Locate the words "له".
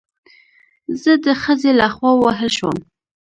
1.79-1.87